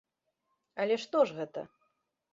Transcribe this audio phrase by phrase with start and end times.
[0.85, 1.61] Але што ж гэта?